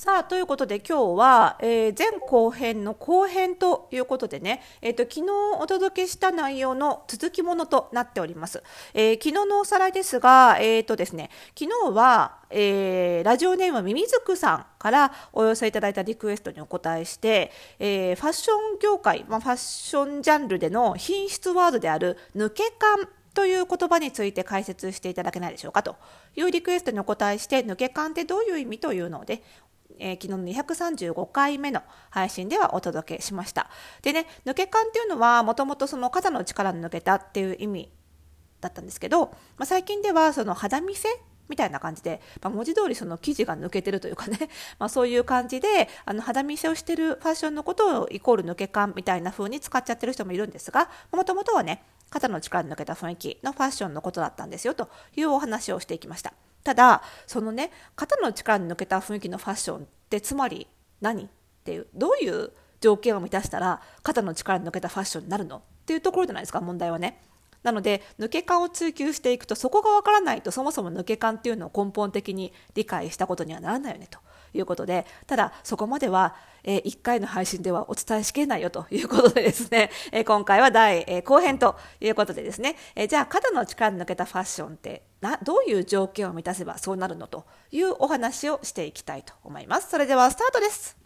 [0.00, 5.30] さあということで今日は、えー、前後編の後編ということでね、えーと、昨日
[5.60, 8.62] お届けした内容の続きものとなっております。
[8.94, 25.96] えー、昨日のおさらいですが、えーとですね、昨日は、えー、ラジオネームミミズクさんからお寄せいただいたリクエストにお答えして、えー、ファッション業界、まあ、ファッションジャンルでの品質ワードである抜け感という言葉について解説していただけないでしょうかと
[26.36, 29.42] いうリクエストにお答えして抜け感ってどういう意味というので
[30.00, 33.70] えー、昨日の235回目の配信ではお届けしました。
[34.02, 37.92] でね、抜け感っていうのはもともとその肩の力抜けたっていう意味
[38.60, 41.08] だったんですけど、まあ、最近ではその肌見せ
[41.48, 44.38] みたいな感じで、まあ、文字通りその生地が抜けてるというかね、
[44.78, 56.32] まあ、そういう感じであの肌見せをしてるファッションのことをイコール抜け感みたいな風に使っちゃってる人もいるんですがもともとはね肩の力抜けた雰囲気のファッションのことだったんですよというお話をしていきました。
[56.62, 60.66] ただそのね肩の力に抜けた雰囲気のファッションってつまり
[61.00, 61.24] 何？
[61.24, 61.28] っ
[61.64, 65.58] ていうどういう条件を満たしたら肩の力に抜けたファッションになるの？
[65.58, 67.22] っていうところじゃないですか問題はね。
[67.62, 74.18] なので抜け感を追求していくとそこがわからないとそもそも抜け感っていうのを根本的に理解したことにはならないよねと。
[74.52, 76.34] いうことでただそこまでは、
[76.64, 89.90] えー、1回の配信ではお伝えしきれないよということでですね、 えー、今回は第、えー、後編ということでですね、え、じゃあ肩の力抜けたファッションってなどういう条件を満たせばそうなるのというお話をしていきたいと思います。
[89.90, 90.96] それではスタートです。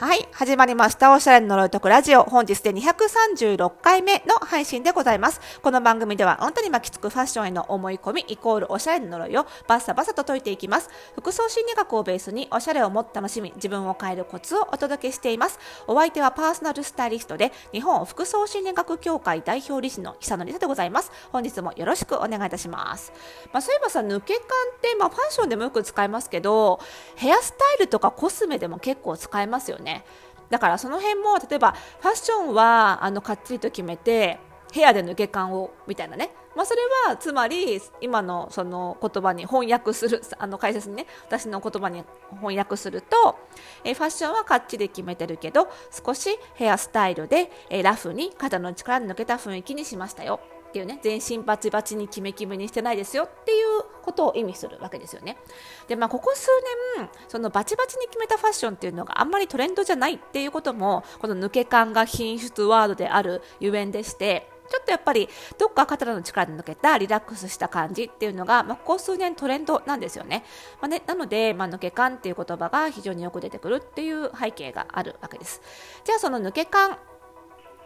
[0.00, 0.28] はい。
[0.30, 1.12] 始まりました。
[1.12, 2.22] おしゃれの呪いとくラジオ。
[2.22, 5.40] 本日で236回目の配信でございます。
[5.60, 10.88] この番組では、あなたに巻きつくファッションへの思い込み、イコールおしゃれの呪いをバッサバサと解いていきます。
[11.16, 15.58] 服装心理学をベースに、おしゃれをもっと楽しみ、自分を変えるコツをお届けしています。
[15.88, 21.10] お相手はパーソナルスタイリストで、日本服装心理学協会代表理事の久野里沙でございます。
[21.32, 23.12] 本日もよろしくお願いいたします。
[23.52, 26.78] まあ、そういえばさ、抜け感って、まあ、ファッションでもよく使いますけど、
[27.16, 29.87] ヘアスタイルとかコスメでも結構使えますよね。
[30.50, 34.38] だからその辺も例えばファッションはあのかっちりと決めて
[34.72, 43.38] 部屋で抜け感をみたいなね、まあ、それはつまり今のその言葉に翻訳するあの解説にね私の言葉に翻訳すると
[43.84, 50.40] えファッションはかっちり決めてるけど少しヘアスタイルでえラフに肩の力抜けた雰囲気にしましたよ。
[50.68, 55.38] っていうね全身バチバチにキメキメにしてないですよっていうことを意味するわけですよね。
[55.88, 56.48] でまあここ数
[56.98, 70.44] 年そのバチバチに決めたファッションっていうのがあんまりトレンドじゃないっていうこともこの抜け感が品質ワードであるゆえんでしてちょっとやっぱりどっか肩の力で抜けたリラックスした感じっていうのが、まあ、ここ数年トレンドなんですよね。
[70.80, 75.62] まあね、なので、まあ、抜け感っていう言葉が非常によく出てくるっていう背景があるわけです。
[76.04, 76.98] じゃあその抜け感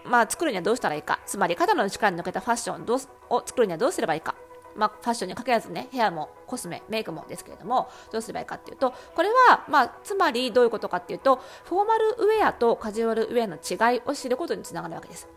[0.05, 4.35] まあ、作るにはどうしたらいいかつまり肩の力に抜けたファッションを作るにはどうすればいいか、
[4.77, 15.29] まあ、ファッションにかけらずねヘアもコスメメイクもですけれどもどうすればいいかっていうとこれは、まあ、つまりどういうことかっていうとフォーマルウェアとカジュアルウェアの違いを知ることにつながるわけです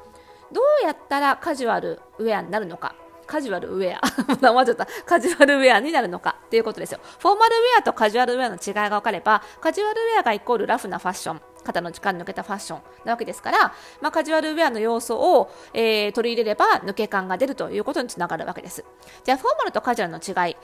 [0.51, 4.01] どうやったらカジュアルウェアになるのかカジュアルウェア。
[4.65, 4.87] ちゃった。
[5.05, 6.99] カジュアルウェアになるのかっていうことですよ。
[7.19, 11.41] フォーマルウェアとカジュアルウェアの違いが分かれば、カジュアルウェアがイコールラフなファッション。
[11.65, 18.85] 肩の力抜けたファッションなわけですから、まあ、カジュアルウェアの要素を、えー、取り入れれば抜け感が出るということにつながるわけです。
[19.23, 20.55] じゃあフォーマルとカジュアルの違い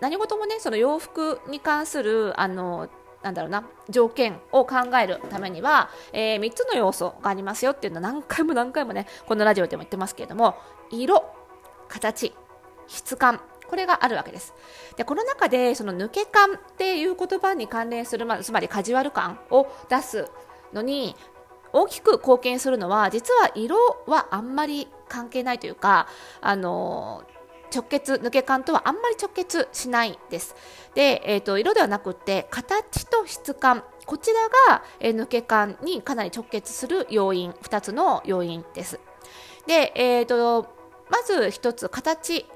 [0.00, 2.88] 何事もねその洋服に関するあの
[3.22, 10.56] なんだろうな条件を考えるためには、えー、3つの要素がありますよっていうのを何回も何回もねこのラジオでも言ってますけれども
[10.90, 11.24] 色
[11.88, 12.32] 形
[12.86, 14.54] 質感これがあるわけです。
[14.96, 20.26] で、この中で、その抜け感っていう言葉に関連する、まあ、つまりカジュアル感を出す
[20.72, 21.16] のに
[21.72, 26.08] 大きく貢献するのは実は色はあんまり関係ないというか
[26.40, 27.24] あの
[27.74, 30.54] 直結抜け感とはあんまり直結しないです。
[30.94, 38.98] で、えーと、色ではなくて形と質感こちらが、えー、抜け感にかなり直結する要因2つの要因です。
[39.66, 40.78] で、えーと
[41.10, 42.46] まず1つ形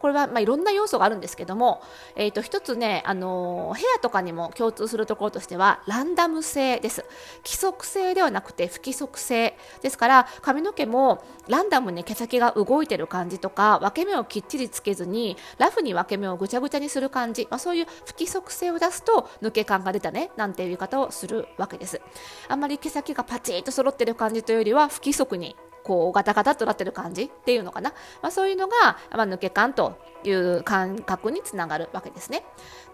[0.00, 1.82] これはまあいろんな要素があるんですけども、
[2.16, 7.04] えー、と一つね、あのー、ヘアとかにも共通するところとしてはランダム性です。
[7.44, 22.00] 規則性ではなくて不規則性ですから髪の毛もランダムに毛先が動いてる感じとか分け目をきっちりつけずにラフに分け目をぐちゃぐちゃにする感じ、まあ、そういう不規則性を出すと抜け感が出たねなんていう言い方をするわけです。
[22.48, 25.56] あんまり毛先がパチッと揃ってる感じというよりは不規則に
[25.88, 32.44] こうガタガタとなってる感じっていうのかな、まあ、そういうのが、まあ、抜け感という感覚につながるわけですね。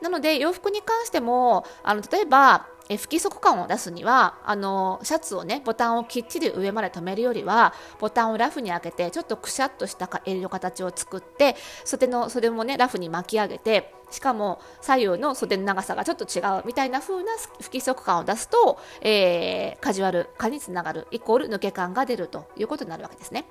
[0.00, 23.44] なので洋服に関してもあの例えばえ不規則感を出すにはあのシャツをねボタンをきっちり上まで留めるよりはボタンをラフに開けてちょっとくしゃっとした襟の形を作って袖の袖もねラフに巻き上げてしかも左右の袖の長さがちょっと違うみたいな風な不規則感を出すと、えー、カジュアル化につながるイコール抜け感が出るということになるわけですね。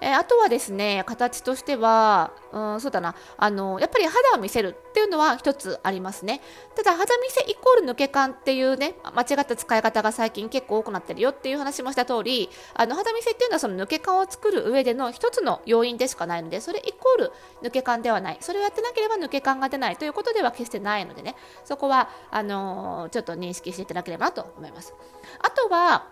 [0.00, 3.14] えー、あとはですね形としては、うん、そうだな。
[3.36, 6.40] あのやっぱり肌を見せるっていうのは一つありますね。
[6.74, 18.38] ただ肌見せイコール抜け感っていうね間違った使い方が最近結構多くなってるよっていう話もした通りあの肌見せっていうのはその抜け感を作る上での一つの要因でしかないのでそれイコール抜け感ではない。
[18.40, 19.96] それをやってなければ抜け感が出ない。
[19.96, 21.36] ということでは決してないのでね。
[21.64, 24.94] そこはあのー、ちょっと認識していただければなと思います。
[25.40, 26.06] あとは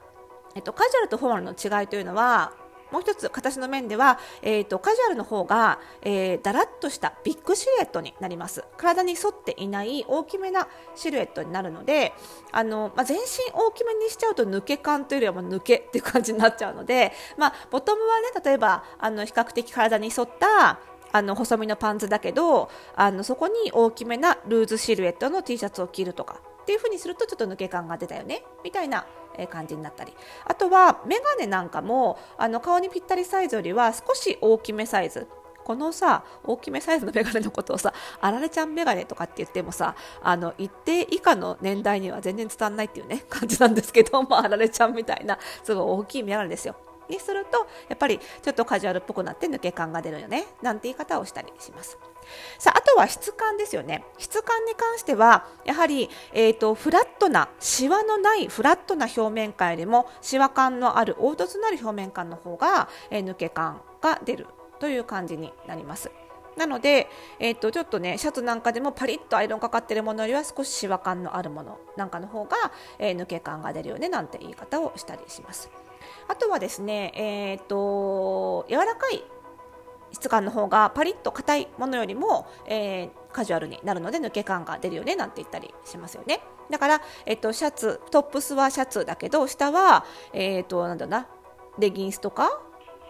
[0.55, 2.53] えっと、カジュアルとフォーマルの違いというのは
[2.93, 8.65] もう一つ形の面では、えーと、カジュアルの方が、えー、だらっとしたビッグシルエットになります。
[8.77, 12.13] 体に沿っていない大きめなシルエットになるので
[12.53, 20.81] あの、まあ、全身大きめにしちゃうと抜け感というよりは抜けっていう感じになっちゃうので、まあ、ボトムはね例えばあの比較的体に沿った
[21.13, 29.07] あの細身のパンツだけどあのそこに大きめなルーズシルエットの T シャツを着るとかっていう風にするとちょっと抜け感が出たよねみたいな
[29.51, 30.13] 感じになったり
[30.45, 35.27] あとはメガネなんかもあの顔にぴったりサイズよりは少し大きめサイズ
[35.65, 46.75] このさ大きめサイズのメガネのことをさあられちゃんメガネとかって言ってもさあの一定以下の年代には全然伝わらないっていうね感じなんですけど、まあ、あられちゃんみたいなすごい大きいメガネですよ。
[47.11, 51.99] にするとやっぱりちょっとカジュアルっぽくなって抜け感が出るよねなんて言い方をしたりします。
[52.59, 64.47] さああとは質感ですよね質感に関してはやはり、えーと、フラットなシワのないフラットな表面感よりもシワ感のある凹凸のある表面感の方が、えー、抜け感が出る
[64.79, 66.11] という感じになります。
[66.57, 67.09] なので、
[67.39, 72.57] えー、とちょっとねシャツなんかでもパリッとアイロンかかってるものよりは少しシワ感のあるものなんかの方が、
[72.99, 75.71] えー、抜け感が出るよねなんて言い方をしたりします。
[76.31, 79.25] あとはですね、えーと柔らかい
[80.13, 86.41] 質感の方がパリッと硬いものよりも、えー、カジュアルになるので抜け感が出るよねなんて言ったりしますよね。
[86.71, 91.27] だから、えっと、シャツトップスはシャツだけど下は、えーと、なんだな
[91.79, 92.61] レギンスとか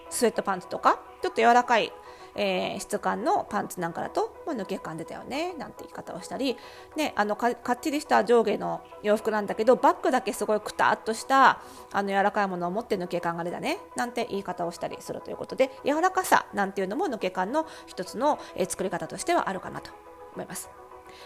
[0.08, 1.92] スウェットパンツとかちょっと柔らかい
[2.34, 6.56] えー、質感のパンツなんかだと、まあ、抜け感出たよねなんて言い方をしたり、
[6.96, 11.60] ね、あのかっちりした上下の洋服なんだけどバッグだけすごいくたっとした
[11.92, 19.90] あの柔らかいものを持って抜け感が出たねなんて言い方をしたりするということで柔らかさなんていうのも抜け感の一つの、えー、作り方としてはあるかなと
[20.34, 20.70] 思います。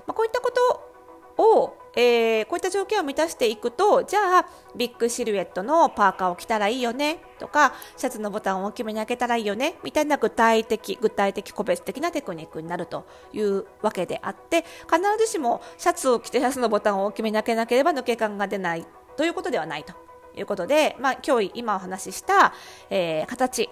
[0.06, 0.93] まあ、こういったこと
[1.38, 4.46] を、えー、こういった条件を満たしていくとじゃあ
[4.76, 18.86] ビッグシルエットのパーカーを着たらいいよねとかシャツのボタンを大きめに開けたらいいよねみたいな具体的具体的個別的なテクニックになるというわけであって必ずしもシャツを着てシャツのボタンを大きめに開けなければ抜け感が出ない
[19.16, 19.92] ということではないと
[20.36, 22.52] いうことで、まあ、今日今お話しした、
[22.90, 23.70] えー、形、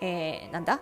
[0.00, 0.80] えー、なんだ？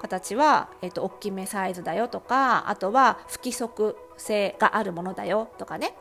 [0.00, 5.94] 形は、えーと、大きめサイズだよとかあとは不規則性があるものだよとかね。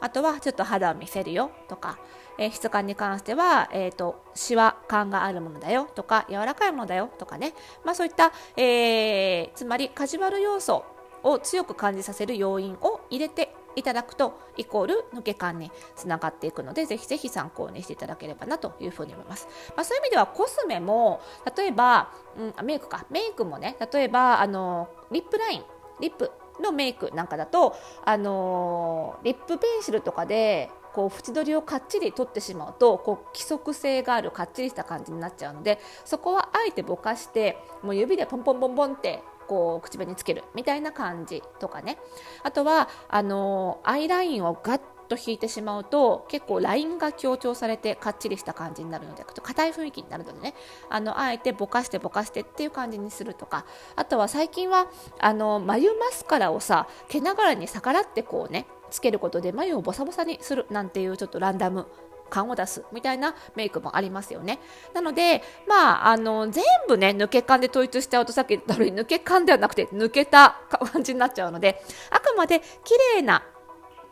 [0.00, 1.98] あとはちょっと肌を見せるよとか、
[2.38, 7.54] えー、質感に関しては、えーと、シワ感があるものだよとか柔らかいものだよとかね、
[7.84, 10.84] まあ、そういった、えー、つまりカジュアル要素
[11.22, 21.20] を強く感じさせる要因を入れていただくとイコール抜け感につながっていくのでぜひぜひ参考にしていただければなというふうに思います、まあ、そういう意味ではコスメも
[21.56, 23.06] 例えば、うん、メイクか。
[23.10, 25.62] メイクもね例えばあのリップライン
[26.00, 41.98] リップのメイクなんかだとあのリップペンシルとかでこう縁取りをかっちり取ってしまうとこう規則性があるかっちりした感じになっちゃうのでそこはあえてぼかしてもう指でポンポンポンポンってこう口紅つけるみたいな感じとかね。
[42.44, 50.54] あとはあのアイラインをガッと引いてしまうと結構ラインが強調されてかっちりした感じになるので硬い雰囲気になるのでね。
[50.88, 53.66] あのあえてぼかしてぼかしてっていう感じにするとか。
[53.96, 54.86] あとは最近は
[55.18, 61.88] あの眉マスカラをさ毛ながらに逆らってこうねつけることで眉をボサボサにするなんていうちょっとランダム
[62.30, 64.58] 感を出すみたいなメイクもありますよね。
[64.94, 73.42] なので、まあ、あの、全部ね、抜け感で統一しちゃうとさっき言った通り、抜け感ではなくて、抜けた感じになっちゃうので、あくまで綺麗な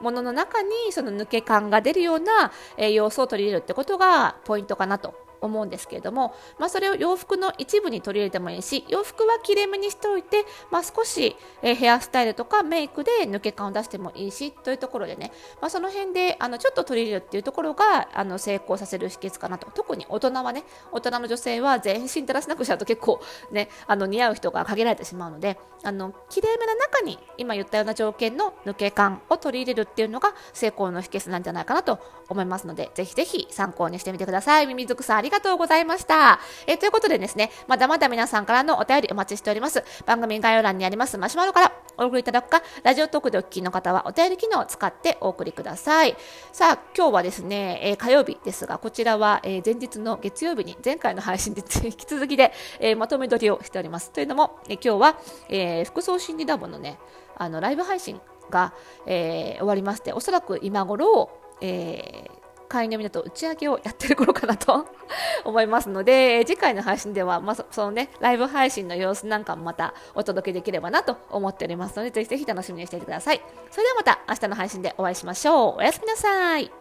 [0.00, 34.66] ものの中にその抜け感が出るような、え要素を取り入れるってことがポイントかなと思うんですけれども、まあ、それを洋服の一部に取り入れてもいいし洋服はきれいめにしておいて、まあ、少し、ヘアスタイルとかメイクで抜け感を出してもいいしというところでね、まあ、その辺であのちょっと取り入れるっていうところがあの成功させる秘訣かなと特に大人はね大人の女性は全身照らしなくしちゃうと結構ねあの似合う人が限られてしまうのであの綺麗めな中に今言ったような条件の抜け感を取り入れるっていうのが成功の秘訣なんじゃないかなと思いますのでぜひぜひ参考にしてみてください。
[34.66, 36.40] ミミズクさんりがとうございました。
[36.66, 39.84] えー、ということでですね、まだまだ皆さんからのお便りお待ちしております。
[40.06, 46.16] 番組概要欄にありますマシュマロからお送りいただくか、ラジオトークでお聞きの方はお便り機能を使ってお送りください。
[46.52, 54.10] さあ、今日はですね、えー、火曜日ですが、こちらは、えー、前日の月曜日に前回の配信で 引き続きで、えー、まとめ撮りをしております。
[54.10, 55.18] というのも、え今日は、
[55.48, 56.98] えー服装心理ラボのね、
[57.36, 58.20] あのライブ配信
[58.50, 58.72] が、
[59.06, 61.30] え終わりまして、おそらく今頃、
[61.60, 62.37] えー
[62.68, 64.86] 会員のみだと打ち上げをやってる頃かなと
[65.44, 73.40] 思いますので、次回の配信では、まあ、そのね、ライブ配信の様子なんかもまたお届けできればなと思っておりますので、ぜひぜひ楽しみにしていてください。
[73.70, 75.76] それではまた明日の配信でお会いしましょう。
[75.78, 76.77] おやすみなさい。